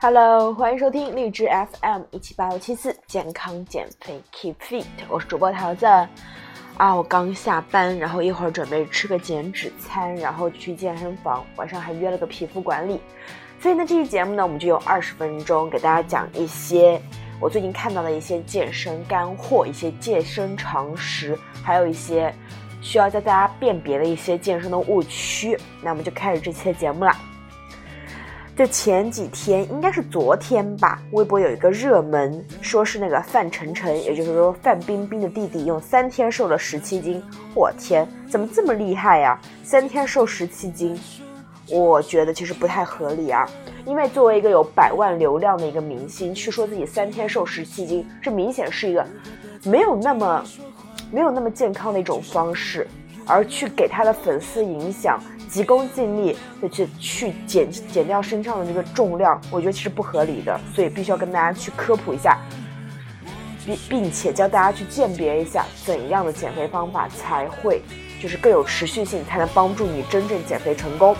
[0.00, 5.86] Hello，欢迎收听荔枝 FM 一七八六七四健康减肥 Keep Fit，我是主播桃子。
[6.76, 13.00] 啊，我刚下班，然后一会儿准备吃个减脂餐，然后去健身房，晚上还约了个皮肤管理。
[13.60, 17.00] 所以呢，这期节目呢，我们就用二十分钟给大家讲一些
[17.40, 22.34] 我最近看到的一些健身干货，一些健身常识，还有一些
[22.82, 25.58] 需要教大家辨别的一些健身的误区。
[25.80, 27.16] 那我们就开始这期的节目了。
[28.56, 37.20] 就前几天，应该是昨天吧，微博有一个热门，说是那个范丞丞，也就是说范冰冰的弟弟，用三天瘦了十七斤。
[37.52, 39.36] 我天，怎么这么厉害呀？
[39.64, 40.96] 三天瘦十七斤，
[41.68, 43.44] 我觉得其实不太合理啊。
[43.84, 49.04] 因为作为一个有百万流量的一个明星，去说自己三天瘦十七斤，这明显是一个
[49.64, 50.44] 没有那么
[51.10, 52.86] 没有那么健康的一种方式，
[53.26, 55.20] 而去给他的粉丝影响。
[55.54, 62.36] 急功近利的去去减减掉身上的这个重量，我觉得其实不合理的，所以必须要跟大家去科普一下，
[63.64, 67.80] 并并且教大家去鉴别一下怎样的减肥方法才会
[68.20, 71.16] 就是更有持续性，才能帮助你真正减肥成功。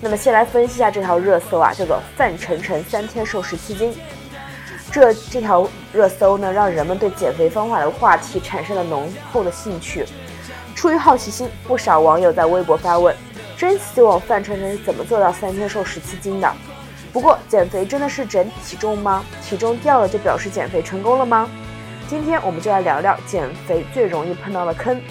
[0.00, 3.94] 那么先来分析一下这条热搜啊，叫做范丞丞三天瘦十七斤。
[4.90, 10.04] 这这条热搜呢，让人们对减肥方法的话题产生了浓厚的兴趣。
[10.78, 13.12] 出于好奇心，不少网友在微博发问
[13.58, 16.48] ：“真希望范丞丞是怎么做到三天瘦十七斤的？”
[17.12, 19.24] 不过，减肥真的是整体重吗？
[19.42, 21.50] 体重掉了就表示减肥成功了吗？
[22.08, 25.02] 今天我们就来聊聊减肥最容易碰到的坑。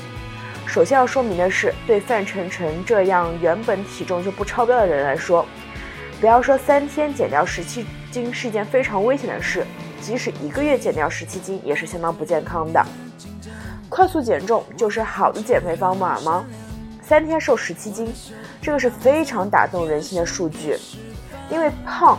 [0.66, 5.46] 首先要说明的是，对范丞丞这样原本体重就不超标的人来说，
[6.22, 9.68] 不要说三天减掉十七斤是一件非常危险的事，
[10.00, 12.82] 即使一个月减掉十七斤也是相当不健康的。
[13.90, 16.46] 快速减重就是好的减肥方法吗？
[17.02, 18.14] 三天瘦十七斤，
[18.62, 20.78] 这个是非常打动人心的数据。
[21.50, 22.18] 因为胖，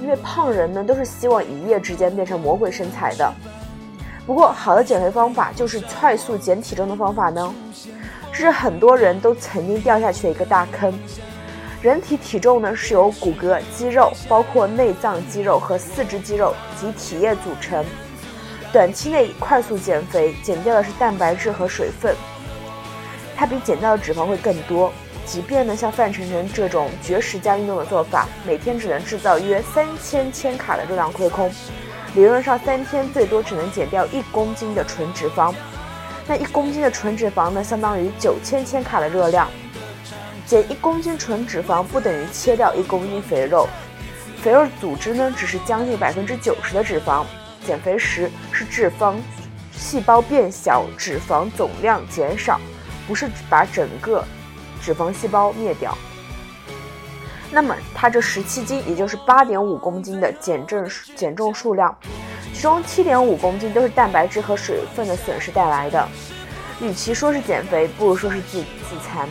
[0.00, 3.32] 因为胖人呢都是希望一夜之间变成魔鬼身材的。
[4.24, 7.52] 不过，好的减肥方法就是快速减体重的方法呢？
[8.32, 10.96] 这是很多人都曾经掉下去的一个大坑。
[11.82, 17.84] 人体体重呢是由骨骼、肌肉，包括内脏肌肉和四肢肌肉及体液组成。
[18.76, 22.14] 短期内快速减肥，减掉的是蛋白质和水分，
[23.34, 24.92] 它比减掉的脂肪会更多。
[25.24, 31.50] 即便呢像范丞丞这种绝食加运动的做法，每天只能制造约三千千卡的热量亏空。
[32.14, 35.54] 理论上三天最多只能减掉一公斤的纯脂肪，
[36.26, 39.48] 那一公斤的纯脂肪呢，相当于九千千卡的热量。
[40.44, 43.66] 减一公斤纯脂肪不等于切掉一公斤肥肉，
[44.42, 47.24] 肥肉组织呢只是将近百分之九十的脂肪。
[47.66, 49.16] 减肥时是脂肪
[49.72, 52.60] 细胞变小，脂肪总量减少，
[53.08, 54.24] 不是把整个
[54.80, 55.96] 脂肪细胞灭掉。
[57.50, 61.96] 那么，它这十七斤，也就是八点五公斤的减重减重数量，
[62.54, 66.08] 其中七点五公斤都是蛋白质和水分的损失带来的。
[66.80, 69.28] 与其说是减肥，不如说是自自残。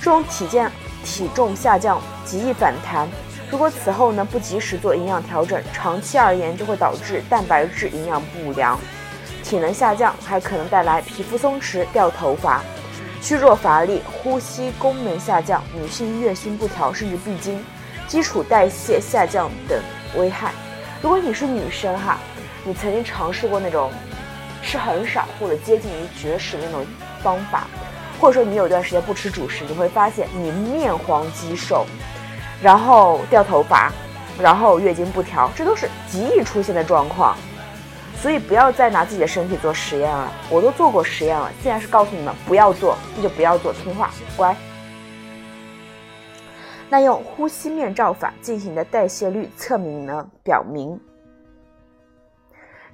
[0.00, 0.70] 这种体健
[1.04, 3.08] 体重下降极易反弹。
[3.50, 8.78] 如果此后呢不及时做营养调整，长期而言就会导致蛋白质营养不良，
[9.42, 12.62] 体能下降，还可能带来皮肤松弛、掉头发、
[13.22, 17.64] 虚弱乏力、呼吸功能下降、女性月经不调，甚至闭经、
[18.06, 19.82] 基础代谢下降等
[20.16, 20.52] 危害。
[21.00, 22.18] 如果你是女生哈，
[22.64, 23.90] 你曾经尝试过那种
[24.62, 26.84] 吃很少或者接近于绝食那种
[27.22, 27.66] 方法，
[28.20, 31.86] 或者说你有段时间不吃主食，你会发现你面黄肌瘦。
[32.62, 33.92] 然后掉头发，
[34.40, 37.36] 然后月经不调，这都是极易出现的状况，
[38.16, 40.32] 所以不要再拿自己的身体做实验了。
[40.50, 44.56] 我都做过实验了，既然是告诉你们不要做，那就不要做，听话乖。
[46.90, 50.98] 那用呼吸面罩法进行的代谢率测明呢，表明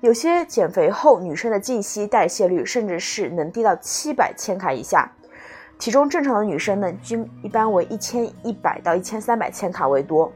[0.00, 5.10] 有些减肥后女生的静息代谢率甚至是能低到七百千卡以下。
[5.79, 10.32] 体重正常的女生呢，均一般为一千一百到一千三百千卡为多。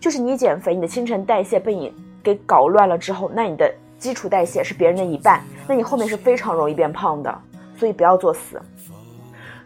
[0.00, 7.40] 就是你减肥，你的新陈代谢被你给搞乱了之后，那你的基础代谢是别人的一半，那你后面是非常容易变胖的。
[7.76, 8.60] 所以不要作死。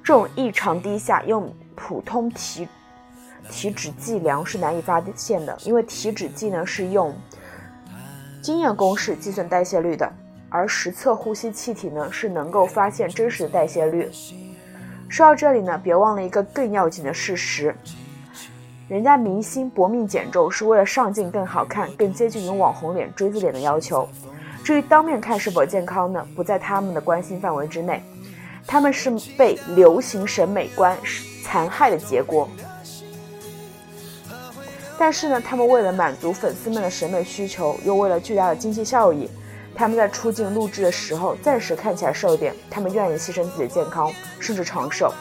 [0.02, 2.66] 这种异常低下，用普通体
[3.50, 7.14] 体脂计量是难以发现的，因为体脂计呢是用
[8.40, 10.10] 经验公式计算代谢率的，
[10.48, 14.08] 而实测呼吸气体呢是能够发现真实的代谢率。
[15.08, 17.74] 说到这里呢，别忘了一个更要紧的事实：
[18.88, 24.08] 人家明星搏命减重是为了上镜更好看、更接近于网红脸、锥子脸的要求。
[24.62, 28.02] 至于当面看是否健康呢，不在他们的关心范围之内。
[28.66, 30.94] 他们是被流行审美观
[31.42, 32.46] 残害的结果。
[34.98, 39.26] 但是呢，他们为了满足粉丝们的审美需求，又为了巨大的经济效益，
[39.78, 45.14] 他们在出镜录制的时候暂时看起来瘦一点，他们愿意牺牲自己的健康，甚至长寿。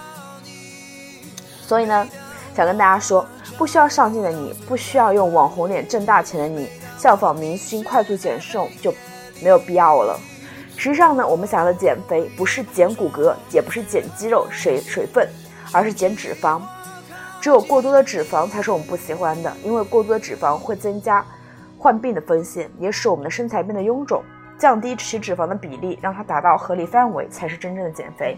[1.62, 2.08] 所以呢，
[2.56, 3.24] 想跟大家说，
[3.56, 6.68] 不需要上镜的你，不需要用网红脸挣大钱的你，
[6.98, 8.92] 效仿明星快速减瘦就
[9.44, 10.20] 没有必要了。
[10.76, 15.30] 实际上呢，我们想要的减肥不是减骨骼，也不是减肌肉水水分，
[15.72, 16.60] 而是减脂肪。
[17.40, 21.24] 只有过多的脂肪才是我们不喜欢的，因为过多的脂肪会增加
[21.78, 24.24] 患病的风险，也使我们的身材变得臃肿。
[24.58, 28.38] 降低体脂肪的比例，让它达到合理范围，才是真正的减肥。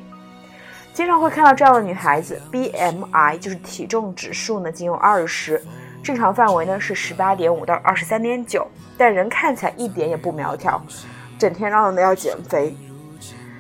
[0.94, 5.62] 经常会看到这样的女孩子，BMI 就是体重指数呢仅有二十，
[6.04, 8.68] 正常范围呢是十八点五到二十三点九，
[8.98, 10.82] 但人看起来一点也不苗条，
[11.38, 12.76] 整天嚷嚷的要减肥。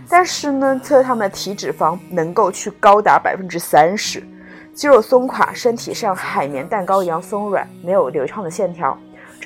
[0.09, 4.21] 但是呢，测他们的体脂肪能够去高达百分之三十。
[4.73, 8.97] 肌肉松垮，身体像海绵蛋糕一样松软，没有流畅的线条，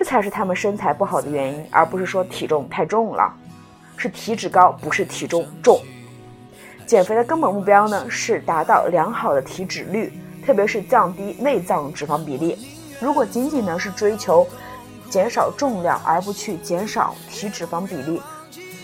[0.04, 3.34] 这才是他们身材不好的原因，而不是说体重太重了，
[3.96, 5.80] 是体脂高，不是体重重。
[6.86, 10.12] 减肥的根本目标呢，是达到良好的体脂率，
[10.46, 12.68] 特别是降低内脏脂肪比例。
[13.00, 14.46] 如果仅仅呢是追求
[15.10, 18.22] 减少重量，而不去减少体脂肪比例，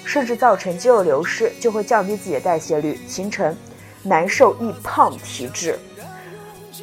[0.05, 3.53] 甚至造成肌肉流失，就会降低自己的代谢率，形成
[4.03, 5.77] 难受易胖体质。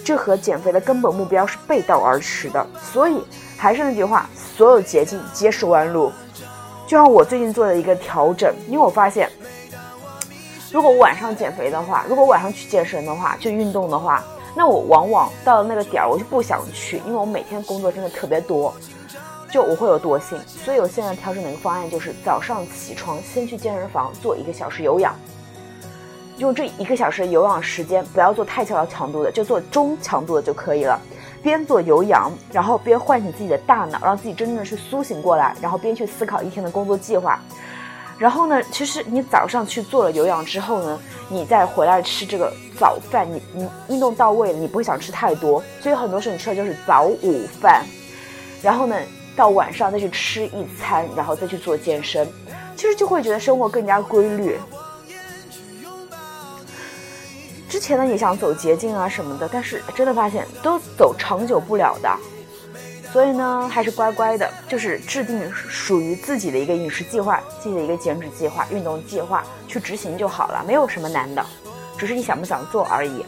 [0.04, 3.24] 这和减肥的根本目标是背道而驰的，所以
[3.56, 6.12] 还是那句话，所有捷径皆是弯路。
[6.86, 9.28] 就像我最近做的一个调整，因为我发现，
[10.70, 14.22] 如果我晚上减肥的话，如果晚上去健身的话，去运动的话，
[14.54, 18.72] 那我往往到了那个点儿，我就不想去，因为我每天工作真的特别多，
[19.50, 20.38] 就我会有惰性。
[20.46, 25.14] 所以我现在调整的一个方案就是早上起床先去健身房做一个小时有氧。
[26.38, 31.00] 用这一个小时有氧时间，不要做太强的强度的，就做中强度的就可以了。
[31.46, 37.40] 边做有氧，然后边唤醒自己的大脑，让自己真正的去苏醒过来，然后边去思考一天的工作计划。
[38.18, 40.98] 然后呢，其实你早上去做了有氧之后呢，
[41.28, 45.62] 你再回来吃这个早饭，你你运动到位了，你不会想吃太多。
[45.80, 47.84] 所以很多时候你吃的就是早午饭，
[48.60, 48.96] 然后呢，
[49.36, 52.26] 到晚上再去吃一餐，然后再去做健身，
[52.74, 54.58] 其实就会觉得生活更加规律。
[57.68, 62.16] 之前呢也想走捷径啊什么的，但是真的发现都走长久不了的，
[63.12, 71.44] 所以呢还是乖乖的，就是制定属于自己的一个饮食计划、自己的一个减脂计划、运动计划去执行就好了，没有什么难的，
[71.98, 73.24] 只是你想不想做而已。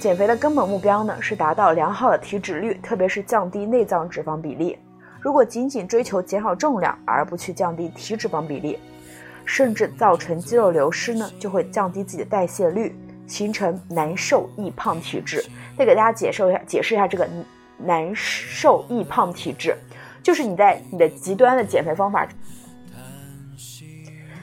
[0.00, 4.78] 减肥的根本目标呢是达到良好的体脂率，特别是降低内脏脂肪比例。
[5.20, 8.78] 如果仅仅追求减少重量而不去降低体脂肪比例，
[9.44, 12.94] 甚至造成肌肉流失呢，就会降低自己的代谢率，
[13.26, 15.44] 形成难受易胖体质。
[15.76, 17.28] 再给大家解释一下，解释一下这个
[17.78, 19.76] 难受易胖体质，
[20.22, 22.28] 就是你在你的极端的减肥方法，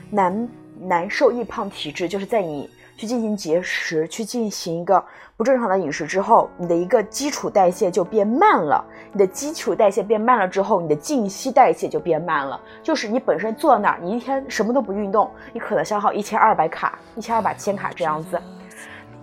[0.10, 0.50] 难
[0.80, 2.70] 难受易胖体质，就是在你。
[2.98, 5.04] 去进行节食，去进行一个
[5.36, 8.86] 不正常的饮食之后，你的一个基础代谢就变慢了。
[9.14, 12.60] 你的基础代谢变慢了之后，你的静息代谢就变慢了。
[12.82, 18.42] 就是你本身坐那儿，你一天什么都不运动，你可能消耗一千二百卡、一千二百千卡这样子。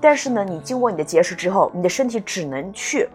[0.01, 3.09] 但是呢，你经过你的节食之后，你的身体只能去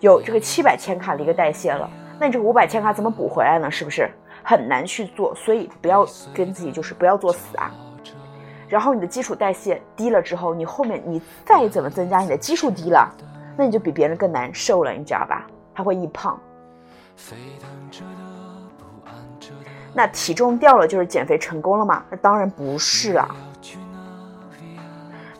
[0.00, 1.88] 有这个七百千卡的一个代谢了。
[2.18, 3.70] 那你这个五百千卡怎么补回来呢？
[3.70, 4.10] 是不是
[4.42, 5.32] 很难去做？
[5.36, 7.72] 所以不要跟自己就是不要作死啊。
[8.68, 13.08] 然后你的基础代谢低了之后，你后面你再怎么增加，你的基数低了，
[13.56, 15.46] 那你就比别人更难受了，你知道吧？
[15.78, 16.36] 还会易胖。
[19.94, 22.02] 那体重掉了就是减肥成功了吗？
[22.10, 23.28] 那当然不是啊！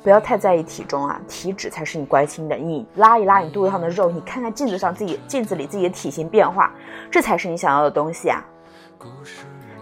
[0.00, 2.54] 不要太在意体重啊，体脂才是你关心的。
[2.54, 6.72] 你拉一拉你肚子上的肉，你看看镜子上自己镜子里自己的体型变化，
[7.10, 8.40] 这才是你想要的东西啊！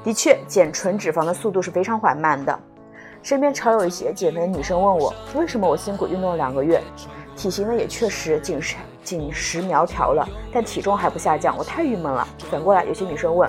[0.02, 2.58] 的确，减纯脂肪的速度是非常缓慢的。
[3.22, 6.82] 身边常有一些减肥的女生问我，为什么我辛苦运动了两个月，
[7.36, 12.26] 体型呢也确实紧实紧实苗条了，但体重还不下降，我太郁闷了。
[12.50, 13.48] 反过来，有些女生问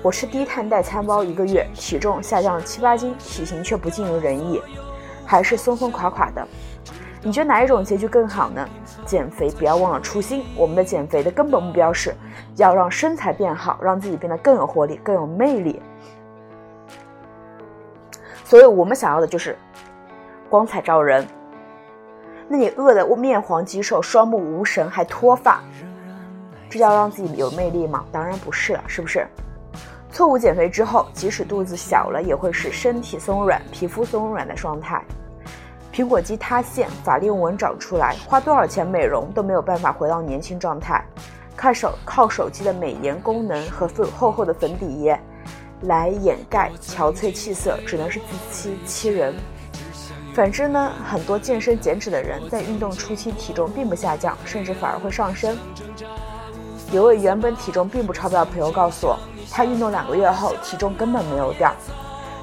[0.00, 4.62] 我，吃低碳代餐包一个月，体重下降了七八斤，体型却不尽如人意，
[5.26, 6.48] 还是松松垮垮的。
[7.20, 8.66] 你觉得哪一种结局更好呢？
[9.04, 12.14] 减肥不要忘了初心，我们的减肥的根本目标是
[12.56, 15.82] 要让身材变好，让自己变得更有活力，更有魅力。
[18.44, 19.58] 所以我们想要的就是
[20.48, 21.26] 光彩照人。
[22.48, 25.60] 那你饿得面黄肌瘦、双目无神还脱发，
[26.70, 28.04] 这叫让自己有魅力吗？
[28.12, 29.26] 当然不是了，是不是？
[30.12, 35.04] 错误减肥之后，即使肚子小了，也会使身体松软、皮肤松软的状态。
[35.92, 41.04] 苹果肌塌陷、法令纹长出来，花多少钱美容都没有办法回到年轻状态。
[41.56, 45.18] 看手靠手机的美颜功能和粉厚厚的粉底液
[45.82, 49.34] 来掩盖憔悴气色，只能是自欺欺人。
[50.36, 55.56] 反之呢，很多健身减脂的人在运动初期体重并不下降，甚至反而会上升。
[56.92, 59.18] 有位原本体重并不超标的朋友告诉我，
[59.50, 61.74] 他运动两个月后体重根本没有掉，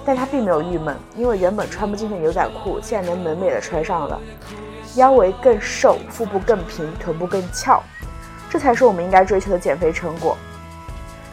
[0.04, 4.20] 但他并没有郁闷，因为原本穿不进的牛仔裤现在能美美的穿上了，
[4.96, 7.80] 腰围更瘦，腹部更平，臀部更翘，
[8.50, 10.36] 这才是我们应该追求的减肥成果。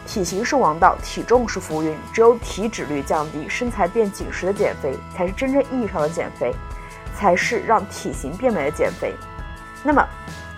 [0.05, 6.53] 体型是王道，体重是浮云，只有体脂率降低，身材变紧实的减肥才是真正意义上的减肥，
[7.15, 9.13] 才是让体型变美的减肥。
[9.83, 10.05] 那么，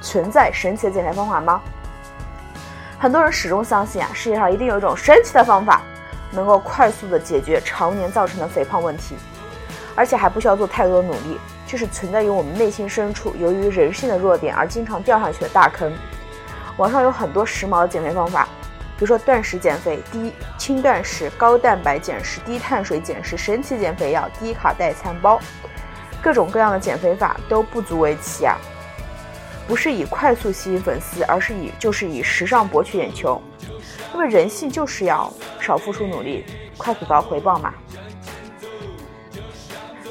[0.01, 1.61] 存在神奇的减肥方法吗？
[2.97, 5.81] 很多人始终相信啊，世界上一定有一种神奇的方法，
[6.31, 9.15] 能够快速的解决常年造成的肥胖问题，
[9.93, 15.91] 而且还不需要做太多的努力，就是存在于我们内心深处，由于人性的弱点而经常掉下去的大坑。
[16.77, 18.47] 网上有很多时髦的减肥方法，
[18.97, 25.39] 比如说断食减肥、低轻断食、高蛋白减食、低碳水减食、神奇减肥药、低卡代餐包，
[26.21, 28.57] 各种各样的减肥法都不足为奇啊。
[29.67, 33.41] 不是以快速吸引粉丝，而是以就是以时尚博取眼球，
[34.13, 36.45] 因为人性就是要少付出努力，
[36.77, 37.73] 快速得到回报嘛。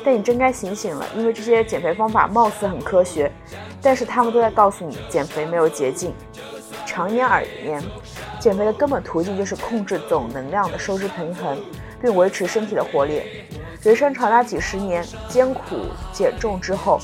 [0.05, 3.31] 但你真该醒醒了，因为这些减肥方法貌似很科学，
[3.81, 6.13] 但是他们都在告诉你减肥没有捷径。
[6.85, 7.81] 长年而言，
[8.43, 11.57] 减肥的根本途径就是控制总能量的收支平衡，
[12.01, 13.23] 并维持身体的活力。
[13.81, 16.99] 人生长达几十年艰苦减重之后。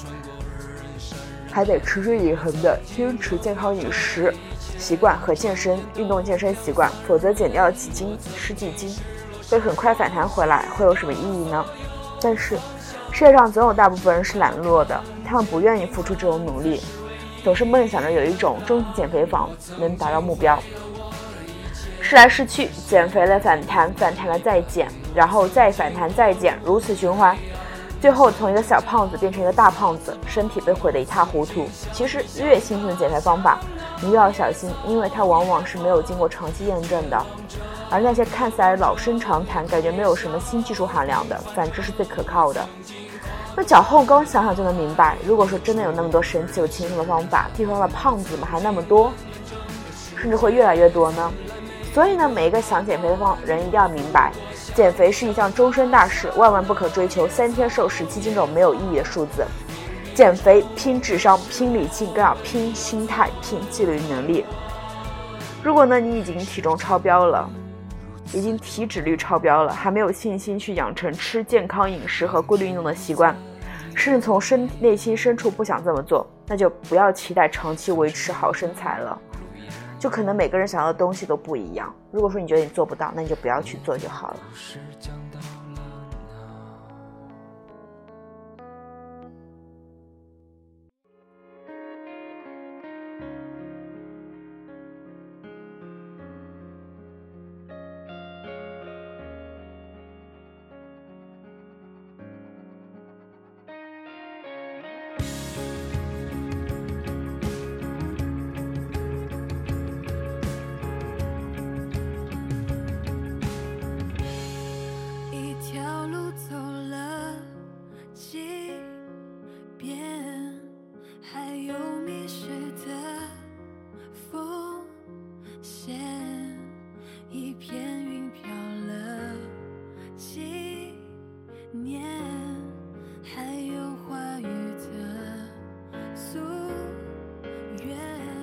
[1.51, 4.33] 还得持之以恒地坚持健康饮食
[4.79, 8.95] 习惯和健身运动健身习惯，否则减掉几斤十几斤，
[9.49, 11.65] 会很快反弹回来，会有什么意义呢？
[12.21, 12.57] 但是
[13.11, 16.81] 世界上总有大部分人是懒惰的，他们不愿意付出这种努力，
[17.43, 20.63] 总是梦想着有一种终极减肥法能达到目标。
[22.09, 27.37] 试来试去，减肥了反弹，反弹了再减，然后再反弹再减，如此循环。
[28.01, 31.69] 最后从一个小胖子变成一个大胖子，身体被毁得一塌糊涂。
[31.93, 33.59] 其实越新鲜的减肥方法，
[34.01, 37.27] 你越要小心，因为它往往是没有经过长期验证的。
[37.91, 42.67] 而那些看起来老生常谈、感觉没有什么新技术含量的，反之是最可靠的。
[43.55, 49.13] 那脚后跟想想就能明白，如果说真的有那么多神奇又轻松的方法，地方的胖子怎么还那么多，
[50.17, 51.31] 甚至会越来越多呢？
[51.99, 54.31] 所以呢，每一个想减肥的方人一定要明白。
[54.73, 59.45] 减肥是一项终身大事，万万不可追求三天瘦十七斤这种没有意义的数字。
[60.15, 64.45] 减肥拼智商、拼理性，更要拼心态、拼纪律能力。
[65.61, 67.51] 如果呢，你已经体重超标了，
[68.33, 73.37] 已经体脂率超标了，还没有信心去养成吃健康饮食和规律运动的习惯，
[73.97, 79.19] 甚至从深内心深处不想这么做，那就不要期待长期维持好身材了。
[79.99, 81.95] 就可能每个人想要的东西都不一样。
[82.13, 84.41] 如果说你觉得你做不到，那你就不要去做就好了。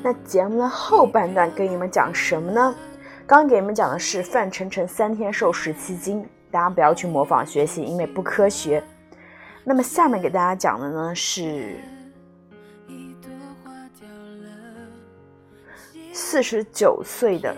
[0.05, 2.75] 那节目的后半段给你们讲什么呢？
[3.25, 8.83] 刚给你们讲的是范丞丞三天瘦十七斤，大家不要去模仿学习，因为不科学。
[9.63, 11.79] 那么下面给大家讲的呢是
[16.13, 17.55] 四十九岁的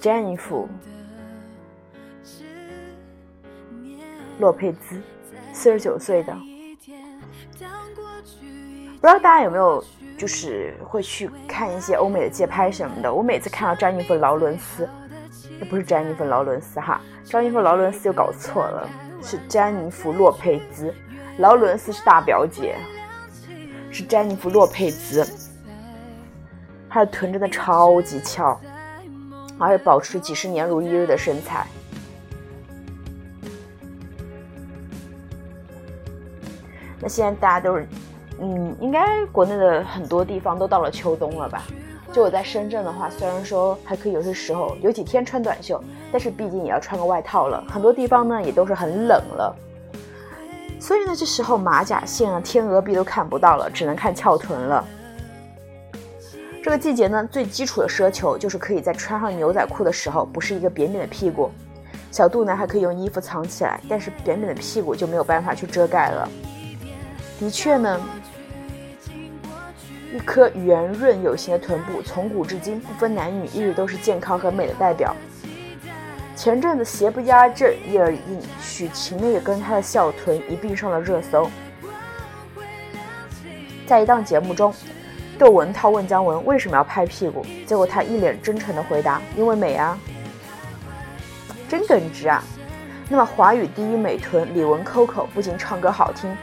[0.00, 0.64] Jennifer
[4.38, 4.98] ·洛佩兹，
[5.52, 6.34] 四十九岁的，
[8.98, 9.84] 不知道大家有没有？
[10.18, 13.10] 就是会去看一些欧美的街拍什么的。
[13.10, 14.88] 我每次看到詹妮弗·劳伦斯，
[15.60, 18.90] 那不是詹妮弗·劳伦斯哈，詹妮弗·劳伦斯又搞错了，
[19.22, 20.92] 是詹妮弗·洛佩兹，
[21.38, 22.76] 劳伦斯是大表姐，
[23.92, 25.24] 是詹妮弗·洛佩兹。
[26.90, 28.60] 她的臀真的超级翘，
[29.56, 31.64] 而且保持几十年如一日的身材。
[37.00, 37.86] 那现在大家都是，
[38.40, 41.62] 嗯，应该国内的很多地方都到了秋冬了吧？
[42.12, 47.62] 就我在深圳的话，虽然说还可以有些时候有几天穿短袖，但是毕竟也要穿个外套了。
[47.68, 49.54] 很多地方呢也都是很冷了，
[50.80, 54.84] 所以呢这时候马甲线啊、天鹅臂都看不到了，只能看翘臀了。
[56.62, 61.50] 这个季节呢最基础的奢求就是可以在穿上牛仔裤的时候，不是一个扁扁的屁股，
[62.10, 66.28] 小肚腩还可以用衣服藏起来，但是扁扁的屁股就没有办法去遮盖了。
[67.38, 68.00] 的确呢，
[70.12, 75.14] 一颗圆润有型的臀部，从古至今不分男女，一直都是健康和美的代表。
[76.34, 81.48] 前阵子邪不压正叶尔印，许晴呢也跟她的笑臀一并上了热搜。
[83.86, 84.74] 在一档节目中，
[85.38, 89.98] 窦文涛问姜文为什么要拍屁股，结果他一脸真诚的回答：“因为美啊，
[91.68, 92.42] 真耿直啊。”
[93.08, 96.36] 那么华语第一美臀李玟 Coco 不仅唱歌好听。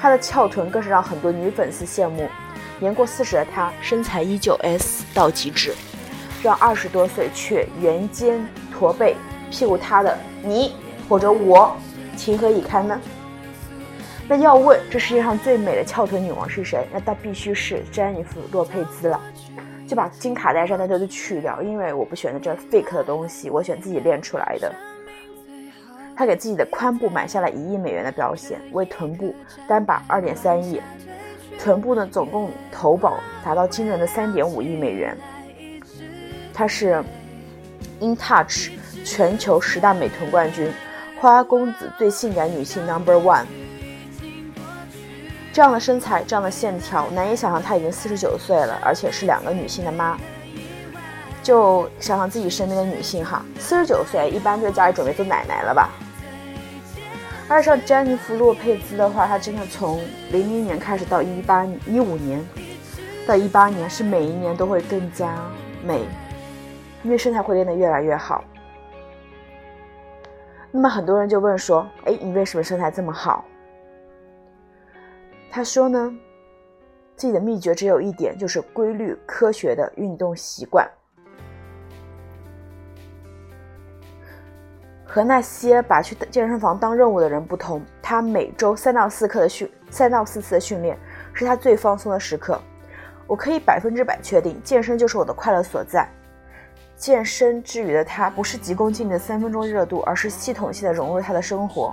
[0.00, 2.26] 她的翘臀更是让很多女粉丝羡慕，
[2.78, 5.74] 年过四十的她身材依旧 S 到极致，
[6.42, 8.42] 让二十多岁却圆肩
[8.72, 9.14] 驼背、
[9.50, 10.74] 屁股塌的你
[11.06, 11.76] 或者我，
[12.16, 12.98] 情何以堪呢？
[14.26, 16.86] 那要问这世界上最美的翘臀女王是谁？
[16.92, 19.20] 那她必须是詹妮弗·洛佩兹了。
[19.86, 24.72] 就把金卡戴珊的都去掉，因为我不选择这 fake 的东西，我选自己练出来的。
[26.20, 29.34] 他给自己的髋部买下了一亿美元的保险，为臀部
[29.66, 30.78] 单保二点三亿，
[31.58, 35.16] 臀部呢总共投保达到惊人的三点五亿美元。
[36.52, 37.02] 她是
[38.00, 38.68] In Touch
[39.02, 40.70] 全球十大美臀冠军，
[41.18, 43.46] 花花公子最性感女性 Number One。
[45.54, 50.18] 这样的身材，这样的线条，难以想象她已经四十九岁了，而且是两个女性的妈。
[51.42, 55.88] 就想想自己身边的女性哈，四十九岁一般在家里准备做奶奶了吧。
[57.50, 62.40] 而像詹妮弗·洛佩兹的话，她真的从零零年开始到一八一五年，
[63.26, 65.36] 到一八年是每一年都会更加
[65.84, 66.06] 美，
[67.02, 68.44] 因为身材会练得越来越好。
[70.70, 73.44] 那么很多人就问说：“哎，你为什么身材这么好？”
[75.50, 76.16] 他说呢，
[77.16, 80.88] 自己的秘诀只有一点，就是规律科学的运动习惯。
[85.12, 90.96] 和那些把去健身房当任务的人不同，他每周三到四课的训，三到四次的训练
[91.34, 92.60] 是他最放松的时刻。
[93.26, 96.08] 我可以百分之百确定，健身就是我的快乐所在。
[96.96, 101.92] 健身之余的他，不是急功近利的三分钟热度，而是系统性的融入他的生活。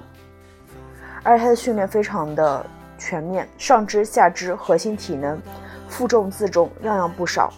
[1.24, 2.64] 而且他的训练非常的
[3.00, 5.42] 全面，上肢、下肢、核心体能、
[5.90, 7.52] 负重、自重，样样不少。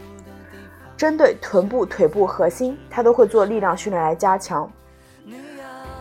[0.96, 4.72] 针对臀部、腿部、核心，他都会做力量训练来加强。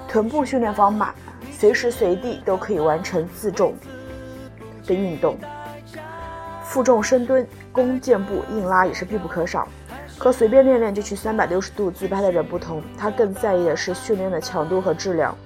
[0.09, 1.14] 臀部训练方法，
[1.53, 3.75] 随时随地都可以完成自重
[4.87, 5.37] 的运动，
[6.64, 9.69] 负重深蹲、弓箭步、硬拉也是必不可少。
[10.19, 15.37] 和随便练练就去三百六十度自拍的人不同，他更在意的是训练的强度和质量。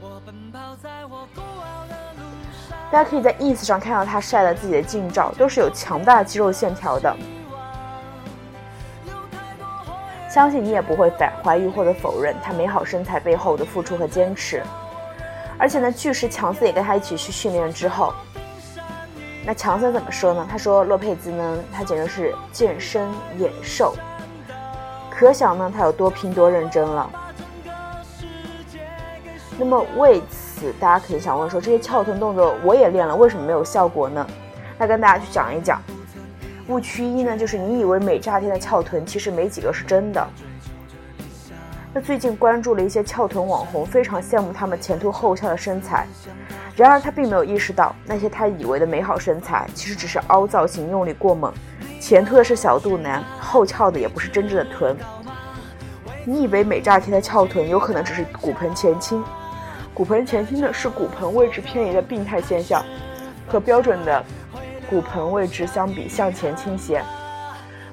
[2.91, 7.15] 大家可以在 ins 上看到他晒的自己的近照，都是有强大肌肉线条的。
[10.33, 14.63] 相信你也不会反怀疑或者否认他美好身材背后的付出和坚持。
[15.59, 18.15] 而且呢，巨石强森也跟他一起去训练之后，
[19.45, 20.49] 那强森怎么说呢？
[20.51, 23.95] 他说洛佩兹呢，他简直是健身野兽，
[25.11, 27.11] 可想呢他有多拼多认真了。
[29.59, 34.27] 那么为此，大家可能想问说，这些翘臀动作我也练了，为什么没有效果呢？
[34.79, 35.79] 那跟大家去讲一讲。
[36.69, 40.27] 误区一呢，就是你以为美炸天的翘臀，其实没几个是真的。
[41.93, 46.07] 那最近关注了一些翘臀网红，非常羡慕他们前凸后翘的身材。
[46.75, 51.53] 然而他并没有意识到，那些他以为的美好身材，其实只是凹造型用力过猛，
[52.01, 54.97] 前凸的是小肚腩，后翘的也不是真正的臀。
[56.25, 59.23] 你以为美炸天的翘臀，有可能只是骨盆前倾。
[59.93, 62.83] 骨盆前倾呢，是骨盆位置偏移的病态现象，
[63.47, 64.25] 和标准的。
[64.93, 67.03] 骨盆位置相比向前倾斜，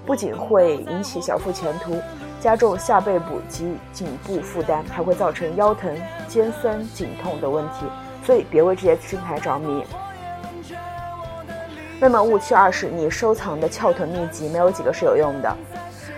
[0.06, 1.96] 不仅会引起小腹前凸，
[2.42, 5.96] 加重下背部及颈部负担，还会造成腰疼、
[6.28, 7.86] 肩酸颈痛的问题。
[8.26, 9.82] 所以别为这些身材着迷。
[12.02, 15.56] 那么误区二是，你收藏的翘臀秘籍没有几个是有用的。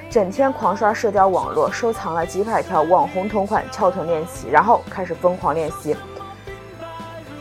[0.10, 5.96] 整天狂刷社交网络，收藏了几百条网红同款翘臀练习，然后开始疯狂练习。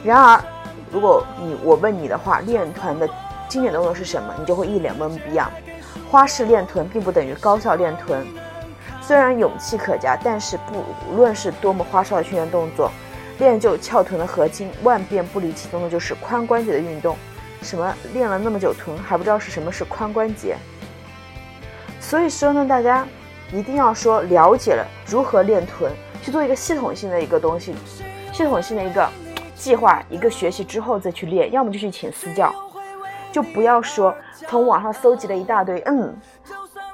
[0.05, 0.45] 然而，
[0.93, 3.09] 如果你我问你的话，练臀的。
[3.51, 4.33] 经典动作是什么？
[4.39, 5.51] 你就会一脸懵逼啊！
[6.09, 8.25] 花式练臀并不等于高效练臀，
[9.03, 12.93] 虽然勇气可嘉，但是不无论是多么花哨的训练动作，
[13.39, 17.17] 练就翘臀的核心，万变不离其宗的就是髋关节的运动。
[17.61, 20.57] 什么练了那么久臀，还不知道是什么是髋关节？
[22.01, 23.07] 所以说呢，大家
[23.53, 27.75] 一定要说了解了如何练臀，去做一个系统性的一个东西，
[28.33, 29.09] 系统性的一个
[29.55, 32.55] 计划，一个学习之后再去练，要么就去请私教，
[33.33, 34.15] 就不要说
[34.49, 36.15] 从网上搜集了一大堆，嗯，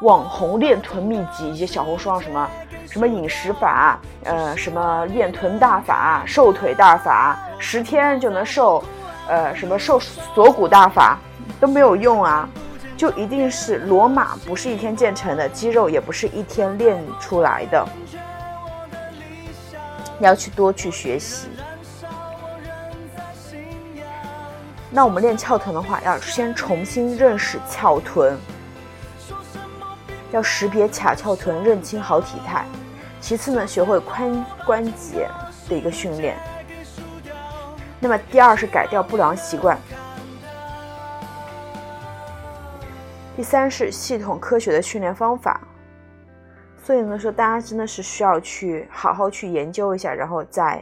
[0.03, 2.49] 网红练臀秘籍，一些小红书上什么
[2.91, 8.83] 什么饮食法，呃，什么练臀大法、瘦腿大法，十天就能瘦。
[9.29, 11.19] 呃，什么瘦锁骨大法
[11.59, 12.49] 都没有用啊，
[12.97, 17.85] 就一定是罗马不是一天建成的，肌肉也不是一天练出来的，
[20.21, 21.49] 要去多去学习。
[24.91, 28.39] 那我们练翘臀的话，要先重新认识翘臀，
[30.31, 32.65] 要识别卡翘臀，认清好体态。
[33.21, 35.29] 其次呢，学会髋关节
[35.69, 36.39] 的一个训练。
[37.99, 39.77] 那么第二是改掉不良习惯，
[43.35, 45.61] 第三是系统科学的训练方法。
[46.85, 50.81] 所以呢，说大家真的是需要去好好去研究一下，然后再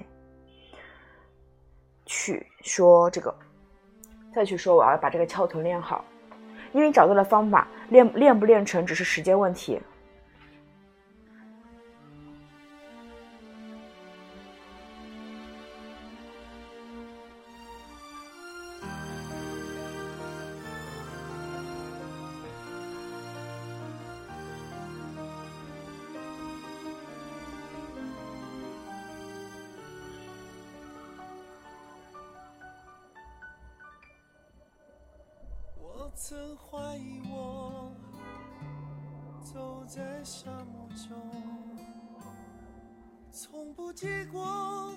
[2.05, 3.35] 去说这个，
[4.35, 6.05] 再去说我要把这个翘臀练好，
[6.73, 9.81] 因为找到了方法，练练不练成只是时间问题。
[36.17, 37.91] 曾怀疑我
[39.43, 41.19] 走在沙漠中，
[43.33, 44.95] 从不结果，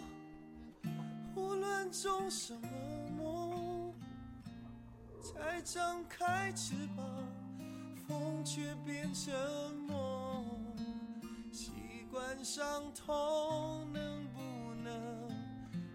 [1.35, 2.69] 无论种什么
[3.17, 3.93] 梦，
[5.23, 7.03] 才张开翅膀，
[8.07, 9.33] 风却变成
[9.87, 10.45] 梦。
[11.51, 14.39] 习惯伤痛，能不
[14.83, 15.27] 能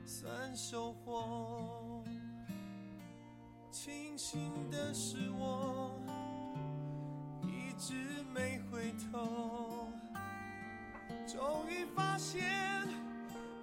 [0.05, 1.82] 算收获？
[3.85, 4.39] 庆幸
[4.71, 5.91] 的是我
[7.43, 7.95] 一直
[8.33, 9.89] 没回头，
[11.27, 12.45] 终于发现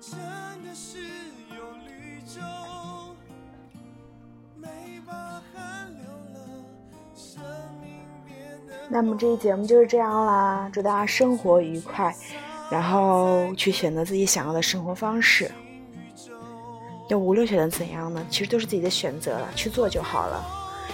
[0.01, 0.19] 真
[0.65, 0.97] 的是
[1.55, 2.41] 有绿洲，
[4.57, 4.67] 没
[5.07, 6.65] 把汗流了，
[7.15, 7.41] 生
[7.81, 8.35] 命变
[8.67, 8.73] 得。
[8.89, 12.13] 那么这一节目就是这样啦，祝大家生活愉快，
[12.69, 15.49] 然后去选择自己想要的生活方式。
[17.09, 20.45] 就无论选择怎样呢，其实都是自己的选择了，去做就好了。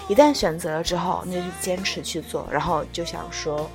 [0.07, 3.69] 一旦选择了之后，那就坚持去做，然后就想说，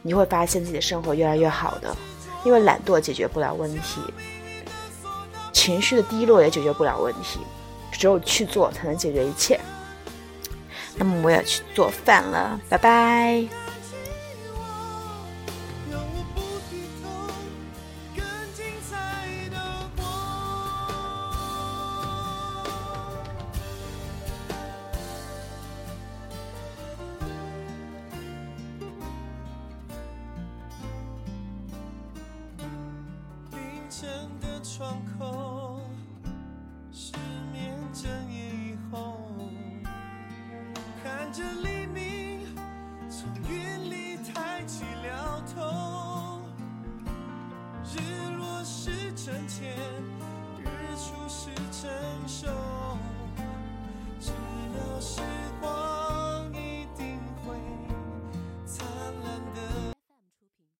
[0.00, 1.94] 你会发现自己的生活越来越好的。
[2.44, 4.00] 因为懒惰解决不了问题，
[5.52, 7.40] 情绪的低落也解决不了问题，
[7.90, 9.60] 只有去做才能解决一切。
[10.96, 13.61] 那么我要去做饭了，拜拜。
[34.82, 35.41] 窗口。